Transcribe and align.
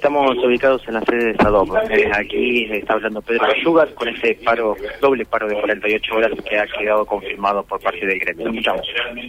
Estamos 0.00 0.36
ubicados 0.44 0.80
en 0.86 0.94
la 0.94 1.00
sede 1.00 1.32
de 1.32 1.34
SADOP. 1.38 1.70
Eh, 1.90 2.08
aquí 2.14 2.68
está 2.70 2.92
hablando 2.92 3.20
Pedro 3.20 3.46
Ayugar 3.46 3.92
con 3.94 4.06
ese 4.06 4.36
paro, 4.44 4.76
doble 5.00 5.26
paro 5.26 5.48
de 5.48 5.60
48 5.60 6.14
horas 6.14 6.30
que 6.48 6.56
ha 6.56 6.66
quedado 6.68 7.04
confirmado 7.04 7.64
por 7.64 7.80
parte 7.80 8.06
del 8.06 8.20
gremio. 8.20 8.46
Escuchamos. 8.46 8.86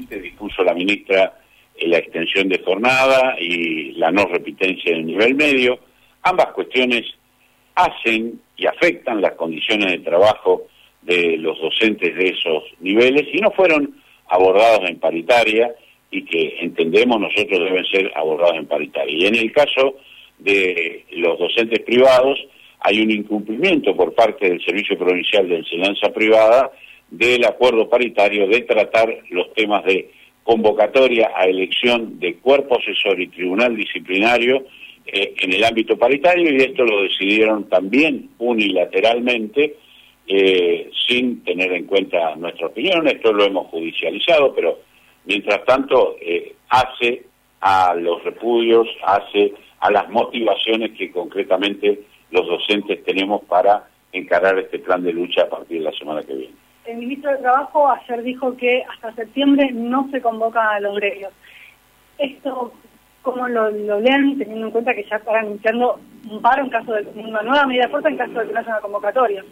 Dispuso 0.08 0.63
la 0.63 0.76
ministra 0.76 1.34
eh, 1.76 1.88
la 1.88 1.97
extensión 1.97 2.50
de 2.50 2.60
jornada 2.60 3.36
y 3.40 3.94
la 3.94 4.12
no 4.12 4.28
repitencia 4.28 4.92
del 4.92 5.08
nivel 5.08 5.34
medio. 5.34 5.79
Ambas 6.21 6.54
cuestiones 6.54 7.04
hacen 7.74 8.40
y 8.56 8.67
afectan 8.67 9.22
las 9.22 9.31
condiciones 9.31 9.88
de 9.88 9.97
trabajo 9.97 10.67
de 11.01 11.36
los 11.38 11.60
docentes 11.60 12.15
de 12.15 12.28
esos 12.28 12.63
niveles 12.79 13.28
y 13.33 13.42
no 13.42 13.49
fueron 13.49 13.96
abordados 14.28 14.88
en 14.88 14.99
paritaria 14.99 15.74
y 16.12 16.23
que 16.26 16.59
entendemos 16.62 17.20
nosotros 17.20 17.59
deben 17.59 17.86
ser 17.86 18.12
abordados 18.16 18.58
en 18.58 18.67
paritaria. 18.67 19.17
Y 19.17 19.26
en 19.26 19.34
el 19.36 19.52
caso 19.52 19.95
de 20.40 21.05
los 21.12 21.38
docentes 21.38 21.80
privados, 21.81 22.40
hay 22.80 23.02
un 23.02 23.12
incumplimiento 23.12 23.95
por 23.95 24.14
parte 24.14 24.50
del 24.50 24.64
Servicio 24.64 24.98
Provincial 24.98 25.48
de 25.48 25.58
Enseñanza 25.58 26.09
Privada 26.14 26.72
del 27.12 27.45
acuerdo 27.45 27.90
paritario 27.90 28.48
de 28.48 28.62
tratar 28.62 29.09
los 29.30 29.54
temas 29.54 29.84
de 29.84 30.12
convocatoria 30.44 31.31
a 31.36 31.45
elección 31.45 32.20
de 32.20 32.36
cuerpo 32.36 32.78
asesor 32.80 33.20
y 33.20 33.28
tribunal 33.28 33.76
disciplinario 33.76 34.66
eh, 35.05 35.34
en 35.40 35.54
el 35.54 35.64
ámbito 35.64 35.98
paritario 35.98 36.52
y 36.52 36.58
esto 36.58 36.84
lo 36.84 37.03
decidieron 37.03 37.67
también 37.67 38.30
unilateralmente 38.38 39.76
eh, 40.28 40.90
sin 41.08 41.44
tener 41.44 41.73
en 41.73 41.86
cuenta 41.86 42.36
nuestra 42.36 42.67
opinión. 42.67 43.08
Esto 43.08 43.34
lo 43.34 43.44
hemos 43.44 43.67
judicializado, 43.67 44.53
pero 44.53 44.80
mientras 45.26 45.66
tanto 45.66 46.16
eh, 46.22 46.53
hace 46.70 47.23
a 47.62 47.95
los 47.95 48.23
repudios, 48.23 48.88
hace 49.03 49.53
a 49.80 49.92
las 49.92 50.10
motivaciones 50.10 50.92
que 50.98 51.12
concretamente 51.12 52.02
los 52.32 52.46
docentes 52.48 53.04
tenemos 53.04 53.44
para 53.46 53.88
encarar 54.12 54.58
este 54.60 54.80
plan 54.80 55.03
de 55.03 55.14
lucha 55.14 55.44
a 55.44 55.50
partir 55.50 55.80
de 55.80 55.86
la 55.86 55.98
semana 55.98 56.23
que 56.23 56.34
viene. 56.34 56.53
El 56.86 56.98
ministro 56.98 57.31
de 57.31 57.38
Trabajo 57.38 57.90
ayer 57.90 58.23
dijo 58.23 58.56
que 58.58 58.84
hasta 58.84 59.14
septiembre 59.14 59.70
no 59.72 60.09
se 60.12 60.22
convoca 60.22 60.72
a 60.72 60.80
los 60.80 60.95
gremios. 60.95 61.31
Esto, 62.18 62.73
¿cómo 63.22 63.48
lo, 63.48 63.70
lo 63.70 64.00
leen 64.00 64.38
teniendo 64.38 64.68
en 64.68 64.72
cuenta 64.72 64.95
que 64.95 65.03
ya 65.03 65.18
están 65.18 65.36
anunciando 65.36 66.00
un 66.30 66.42
paro 66.42 66.64
en 66.64 66.70
caso 66.70 66.94
de 66.94 67.03
una 67.16 67.42
nueva 67.42 67.66
medida 67.68 67.88
fuerte 67.90 68.09
en 68.09 68.18
caso 68.18 68.40
de 68.40 68.48
que 68.48 68.53
no 68.53 68.59
haya 68.59 68.70
una 68.70 68.81
convocatoria? 68.81 69.44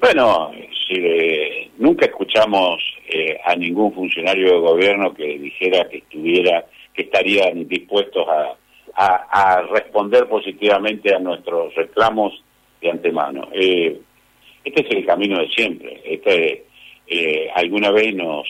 Bueno, 0.00 0.50
si, 0.86 1.70
nunca 1.78 2.06
escuchamos 2.06 2.82
eh, 3.08 3.38
a 3.44 3.54
ningún 3.56 3.92
funcionario 3.94 4.52
de 4.52 4.58
gobierno 4.58 5.14
que 5.14 5.38
dijera 5.38 5.88
que 5.88 5.98
estuviera, 5.98 6.66
que 6.92 7.02
estarían 7.02 7.66
dispuestos 7.68 8.26
a 8.28 8.56
a, 8.94 9.62
responder 9.70 10.28
positivamente 10.28 11.14
a 11.14 11.18
nuestros 11.18 11.74
reclamos 11.74 12.42
de 12.80 12.90
antemano. 12.90 13.48
Eh, 13.52 14.00
este 14.64 14.82
es 14.82 14.96
el 14.96 15.06
camino 15.06 15.38
de 15.38 15.48
siempre. 15.48 16.00
Este, 16.04 16.64
eh, 17.06 17.48
alguna 17.54 17.90
vez 17.90 18.14
nos, 18.14 18.46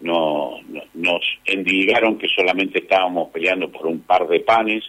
no, 0.00 0.58
nos 0.94 1.20
endilgaron 1.44 2.18
que 2.18 2.28
solamente 2.28 2.80
estábamos 2.80 3.30
peleando 3.30 3.70
por 3.70 3.86
un 3.86 4.00
par 4.00 4.26
de 4.28 4.40
panes. 4.40 4.84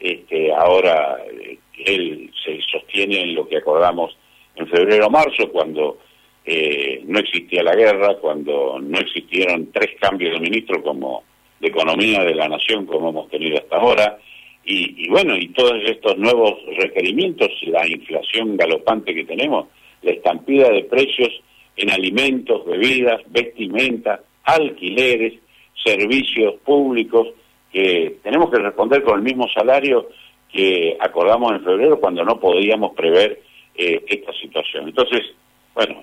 Este, 0.00 0.52
ahora 0.52 1.18
eh, 1.30 1.58
él 1.84 2.30
se 2.44 2.60
sostiene 2.62 3.20
en 3.22 3.34
lo 3.34 3.48
que 3.48 3.58
acordamos 3.58 4.16
en 4.54 4.66
febrero 4.68 5.06
o 5.06 5.10
marzo, 5.10 5.50
cuando 5.50 5.98
no 7.06 7.18
existía 7.18 7.60
la 7.64 7.74
guerra, 7.74 8.18
cuando 8.20 8.78
no 8.80 8.98
existieron 9.00 9.72
tres 9.72 9.96
cambios 10.00 10.32
de 10.32 10.40
ministro 10.40 10.80
como 10.80 11.24
de 11.60 11.68
economía 11.68 12.22
de 12.22 12.34
la 12.34 12.48
nación 12.48 12.86
como 12.86 13.10
hemos 13.10 13.28
tenido 13.28 13.58
hasta 13.58 13.76
ahora, 13.76 14.18
y, 14.68 15.08
bueno, 15.08 15.36
y 15.36 15.48
todos 15.48 15.76
estos 15.84 16.18
nuevos 16.18 16.54
requerimientos, 16.76 17.50
la 17.62 17.86
inflación 17.86 18.56
galopante 18.56 19.14
que 19.14 19.24
tenemos, 19.24 19.68
la 20.02 20.10
estampida 20.10 20.68
de 20.70 20.82
precios 20.84 21.30
en 21.76 21.90
alimentos, 21.90 22.66
bebidas, 22.66 23.20
vestimenta, 23.28 24.20
alquileres, 24.42 25.34
servicios 25.84 26.54
públicos, 26.64 27.28
que 27.72 28.16
tenemos 28.22 28.50
que 28.50 28.58
responder 28.58 29.02
con 29.04 29.18
el 29.18 29.22
mismo 29.22 29.46
salario 29.54 30.08
que 30.52 30.96
acordamos 30.98 31.52
en 31.52 31.62
febrero 31.62 32.00
cuando 32.00 32.24
no 32.24 32.40
podíamos 32.40 32.94
prever 32.94 33.42
eh, 33.74 34.02
esta 34.08 34.32
situación. 34.32 34.88
Entonces, 34.88 35.22
bueno, 35.74 36.02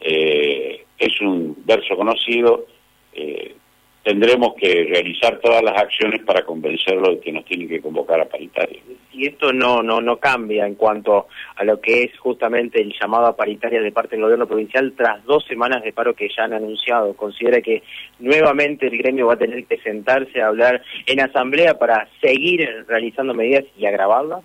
eh, 0.00 0.84
es 0.98 1.20
un 1.20 1.56
verso 1.64 1.96
conocido, 1.96 2.66
eh, 3.14 3.54
tendremos 4.04 4.54
que 4.54 4.84
realizar 4.84 5.40
todas 5.40 5.62
las 5.62 5.80
acciones 5.80 6.22
para 6.24 6.44
convencerlo 6.44 7.14
de 7.14 7.20
que 7.20 7.32
nos 7.32 7.44
tienen 7.46 7.68
que 7.68 7.80
convocar 7.80 8.20
a 8.20 8.28
paritaria. 8.28 8.78
Y 9.12 9.26
esto 9.26 9.50
no, 9.52 9.82
no, 9.82 10.02
no 10.02 10.18
cambia 10.18 10.66
en 10.66 10.74
cuanto 10.74 11.28
a 11.56 11.64
lo 11.64 11.80
que 11.80 12.02
es 12.02 12.18
justamente 12.18 12.82
el 12.82 12.92
llamado 13.00 13.26
a 13.26 13.36
paritaria 13.36 13.80
de 13.80 13.92
parte 13.92 14.16
del 14.16 14.24
gobierno 14.24 14.46
provincial 14.46 14.92
tras 14.94 15.24
dos 15.24 15.46
semanas 15.46 15.82
de 15.82 15.94
paro 15.94 16.14
que 16.14 16.28
ya 16.28 16.44
han 16.44 16.52
anunciado. 16.52 17.14
¿Considera 17.14 17.62
que 17.62 17.82
nuevamente 18.18 18.88
el 18.88 18.98
gremio 18.98 19.28
va 19.28 19.34
a 19.34 19.38
tener 19.38 19.64
que 19.64 19.78
sentarse 19.78 20.42
a 20.42 20.48
hablar 20.48 20.82
en 21.06 21.20
asamblea 21.20 21.78
para 21.78 22.06
seguir 22.20 22.84
realizando 22.86 23.32
medidas 23.32 23.64
y 23.78 23.86
agravarlas? 23.86 24.44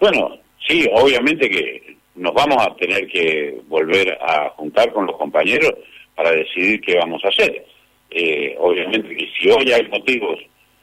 Bueno, 0.00 0.38
sí, 0.66 0.84
obviamente 0.92 1.48
que 1.48 1.96
nos 2.16 2.34
vamos 2.34 2.56
a 2.66 2.74
tener 2.74 3.06
que 3.06 3.60
volver 3.68 4.18
a 4.20 4.48
juntar 4.50 4.92
con 4.92 5.06
los 5.06 5.16
compañeros 5.16 5.74
para 6.16 6.32
decidir 6.32 6.80
qué 6.80 6.96
vamos 6.96 7.24
a 7.24 7.28
hacer 7.28 7.73
eh, 8.16 8.54
obviamente 8.58 9.16
que 9.16 9.28
si 9.36 9.50
hoy 9.50 9.72
hay 9.72 9.88
motivos 9.88 10.38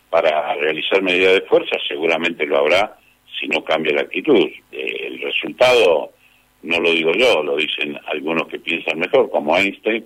para 0.09 0.53
realizar 0.55 1.01
medidas 1.01 1.35
de 1.35 1.41
fuerza, 1.43 1.77
seguramente 1.87 2.45
lo 2.45 2.57
habrá 2.57 2.97
si 3.39 3.47
no 3.47 3.63
cambia 3.63 3.93
la 3.93 4.01
actitud. 4.01 4.49
Eh, 4.73 5.07
el 5.07 5.21
resultado, 5.21 6.11
no 6.63 6.79
lo 6.81 6.91
digo 6.91 7.13
yo, 7.13 7.41
lo 7.41 7.55
dicen 7.55 7.97
algunos 8.07 8.47
que 8.49 8.59
piensan 8.59 8.99
mejor, 8.99 9.29
como 9.29 9.57
Einstein, 9.57 10.05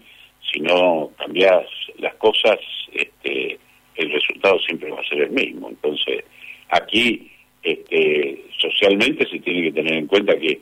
si 0.54 0.60
no 0.60 1.10
cambias 1.18 1.66
las 1.98 2.14
cosas, 2.16 2.60
este, 2.94 3.58
el 3.96 4.12
resultado 4.12 4.60
siempre 4.60 4.92
va 4.92 5.00
a 5.00 5.10
ser 5.10 5.22
el 5.22 5.32
mismo. 5.32 5.70
Entonces, 5.70 6.24
aquí 6.70 7.32
este, 7.64 8.44
socialmente 8.60 9.28
se 9.28 9.40
tiene 9.40 9.64
que 9.64 9.72
tener 9.72 9.94
en 9.94 10.06
cuenta 10.06 10.38
que 10.38 10.60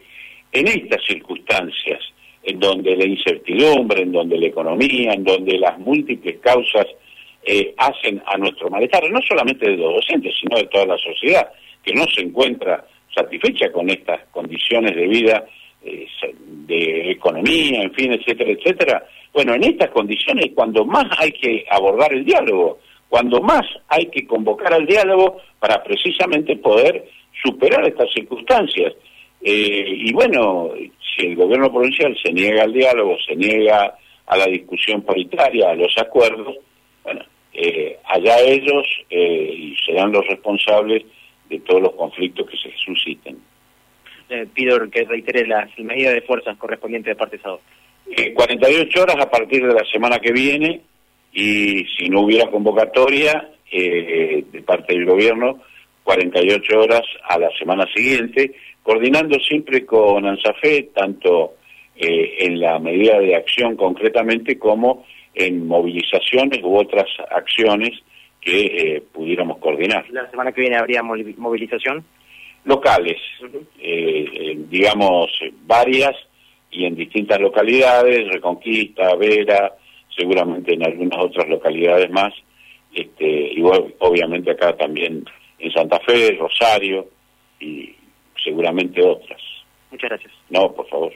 en 0.53 0.68
estas 0.68 1.03
circunstancias 1.06 2.00
en 2.44 2.59
donde 2.59 2.96
la 2.96 3.06
incertidumbre, 3.06 4.02
en 4.02 4.12
donde 4.12 4.38
la 4.38 4.48
economía, 4.48 5.14
en 5.14 5.24
donde 5.24 5.58
las 5.58 5.80
múltiples 5.80 6.40
causas 6.40 6.86
eh, 7.46 7.74
hacen 7.78 8.22
a 8.26 8.38
nuestro 8.38 8.70
malestar, 8.70 9.09
no 9.09 9.20
solamente 9.28 9.70
de 9.70 9.78
los 9.78 9.96
docentes, 9.96 10.34
sino 10.40 10.58
de 10.58 10.66
toda 10.66 10.86
la 10.86 10.98
sociedad, 10.98 11.50
que 11.84 11.94
no 11.94 12.06
se 12.14 12.22
encuentra 12.22 12.86
satisfecha 13.14 13.72
con 13.72 13.90
estas 13.90 14.22
condiciones 14.32 14.96
de 14.96 15.08
vida, 15.08 15.46
eh, 15.84 16.08
de 16.68 17.12
economía, 17.12 17.82
en 17.82 17.94
fin, 17.94 18.14
etcétera, 18.14 18.52
etcétera. 18.52 19.06
Bueno, 19.34 19.56
en 19.56 19.64
estas 19.64 19.90
condiciones, 19.90 20.52
cuando 20.56 20.86
más 20.86 21.06
hay 21.18 21.32
que 21.32 21.66
abordar 21.70 22.14
el 22.14 22.24
diálogo, 22.24 22.80
cuando 23.09 23.42
más 23.42 23.64
hay 23.88 24.08
que 24.08 24.26
convocar 24.26 24.74
al 24.74 24.86
diálogo 24.86 25.38
para 25.59 25.84
precisamente 25.84 26.56
poder 26.58 27.06
superar 27.44 27.86
estas 27.88 28.12
circunstancias. 28.12 28.94
Eh, 29.42 29.86
y 29.88 30.14
bueno, 30.14 30.72
si 31.16 31.28
el 31.28 31.35
gobierno 31.35 31.72
provincial 31.72 32.16
se 32.22 32.31
niega 32.31 32.63
al 32.63 32.74
diálogo, 32.74 33.18
se 33.25 33.35
niega 33.35 33.96
a 34.25 34.38
la 34.38 34.46
discusión 34.46 35.01
paritaria, 35.01 35.69
a 35.69 35.75
los 35.75 35.94
acuerdos, 35.97 36.57
bueno, 37.03 37.22
eh, 37.53 37.97
allá 38.06 38.40
ellos 38.41 38.85
eh, 39.09 39.53
y 39.56 39.75
serán 39.85 40.12
los 40.12 40.25
responsables 40.28 41.03
de 41.50 41.59
todos 41.59 41.81
los 41.81 41.94
conflictos 41.94 42.50
que 42.50 42.57
se 42.57 42.75
susciten. 42.78 43.38
Eh, 44.29 44.47
pido 44.53 44.90
que 44.90 45.03
reitere 45.03 45.46
las 45.46 45.69
medidas 45.78 46.13
de 46.13 46.22
fuerzas 46.22 46.57
correspondientes 46.57 47.12
de 47.12 47.16
parte 47.16 47.38
de 47.38 47.44
SADO. 47.44 47.62
48 48.34 49.02
horas 49.02 49.16
a 49.19 49.29
partir 49.29 49.66
de 49.66 49.73
la 49.73 49.85
semana 49.85 50.19
que 50.19 50.31
viene 50.34 50.81
y 51.31 51.85
si 51.97 52.09
no 52.09 52.22
hubiera 52.22 52.50
convocatoria 52.50 53.50
de 53.72 54.63
parte 54.66 54.94
del 54.94 55.06
gobierno, 55.06 55.62
48 56.03 56.80
horas 56.80 57.03
a 57.28 57.40
la 57.40 57.50
semana 57.58 57.86
siguiente 57.94 58.53
coordinando 58.84 59.40
siempre 59.40 59.85
con 59.85 60.26
ANSAFE, 60.26 60.91
tanto 60.94 61.55
eh, 61.96 62.35
en 62.40 62.59
la 62.59 62.78
medida 62.79 63.17
de 63.20 63.35
acción 63.35 63.76
concretamente 63.78 64.59
como 64.59 65.05
en 65.34 65.66
movilizaciones 65.66 66.61
u 66.61 66.76
otras 66.76 67.08
acciones 67.32 67.91
que 68.41 68.66
eh, 68.66 69.03
pudiéramos 69.11 69.58
coordinar. 69.59 70.05
¿La 70.11 70.29
semana 70.29 70.52
que 70.52 70.61
viene 70.61 70.76
habría 70.76 71.02
movilización? 71.02 72.03
Locales, 72.66 73.17
eh, 73.79 74.58
digamos 74.70 75.32
varias 75.66 76.16
y 76.72 76.85
en 76.85 76.96
distintas 76.96 77.40
localidades, 77.40 78.28
Reconquista, 78.29 79.16
Vera, 79.16 79.73
seguramente 80.16 80.73
en 80.73 80.84
algunas 80.84 81.20
otras 81.20 81.47
localidades 81.47 82.09
más, 82.09 82.34
este, 82.94 83.53
y 83.53 83.61
obviamente 83.61 84.52
acá 84.52 84.76
también 84.76 85.26
en 85.64 85.72
Santa 85.72 86.00
Fe, 86.06 86.38
Rosario 86.40 87.08
y 87.60 87.96
seguramente 88.44 89.02
otras. 89.02 89.42
Muchas 89.92 90.10
gracias. 90.10 90.34
No, 90.50 90.72
por 90.74 90.88
favor. 90.90 91.14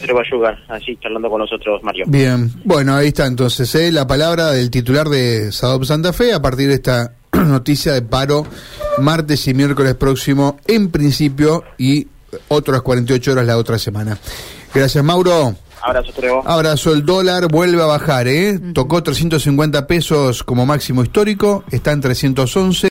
Pedro 0.00 0.16
Bayuga, 0.16 0.58
así 0.68 0.96
charlando 0.96 1.28
con 1.28 1.40
nosotros, 1.40 1.82
Mario. 1.82 2.06
Bien, 2.08 2.50
bueno, 2.64 2.94
ahí 2.94 3.08
está 3.08 3.26
entonces 3.26 3.74
¿eh? 3.74 3.92
la 3.92 4.06
palabra 4.06 4.50
del 4.50 4.70
titular 4.70 5.08
de 5.08 5.52
Sadop 5.52 5.84
Santa 5.84 6.12
Fe 6.12 6.32
a 6.32 6.40
partir 6.40 6.68
de 6.68 6.74
esta 6.74 7.14
noticia 7.32 7.92
de 7.92 8.02
paro 8.02 8.46
martes 8.98 9.46
y 9.48 9.54
miércoles 9.54 9.94
próximo 9.94 10.58
en 10.66 10.90
principio 10.90 11.64
y 11.76 12.06
otras 12.48 12.82
48 12.82 13.32
horas 13.32 13.46
la 13.46 13.58
otra 13.58 13.78
semana. 13.78 14.18
Gracias, 14.74 15.04
Mauro. 15.04 15.54
Abrazo, 15.82 16.12
Trevo. 16.12 16.42
Abrazo, 16.44 16.92
el 16.92 17.04
dólar 17.04 17.48
vuelve 17.48 17.82
a 17.82 17.86
bajar, 17.86 18.26
¿eh? 18.28 18.58
Tocó 18.74 19.02
350 19.02 19.86
pesos 19.86 20.42
como 20.42 20.66
máximo 20.66 21.02
histórico, 21.02 21.64
está 21.70 21.92
en 21.92 22.00
311. 22.00 22.84